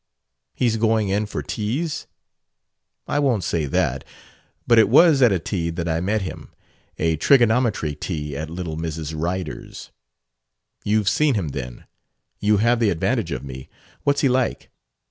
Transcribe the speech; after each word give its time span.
"He's 0.55 0.77
going 0.77 1.09
in 1.09 1.27
for 1.27 1.43
teas?" 1.43 2.07
"I 3.07 3.19
won't 3.19 3.43
say 3.43 3.67
that. 3.67 4.03
But 4.65 4.79
it 4.79 4.89
was 4.89 5.21
at 5.21 5.31
a 5.31 5.37
tea 5.37 5.69
that 5.69 5.87
I 5.87 5.99
met 6.01 6.23
him. 6.23 6.49
A 6.97 7.17
trigonometry 7.17 7.93
tea 7.93 8.35
at 8.35 8.49
little 8.49 8.77
Mrs. 8.77 9.13
Ryder's." 9.15 9.91
"You've 10.83 11.07
seen 11.07 11.35
him 11.35 11.49
then. 11.49 11.85
You 12.39 12.57
have 12.57 12.79
the 12.79 12.89
advantage 12.89 13.31
of 13.31 13.43
me. 13.43 13.69
What's 14.01 14.21
he 14.21 14.27
like?" 14.27 14.71